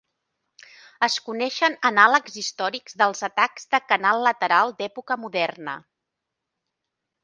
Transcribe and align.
Es 1.07 1.17
coneixen 1.27 1.75
anàlegs 1.91 2.39
històrics 2.43 2.99
dels 3.03 3.23
atacs 3.31 3.71
de 3.77 3.83
canal 3.93 4.27
lateral 4.31 4.77
d'època 4.83 5.23
moderna. 5.27 5.81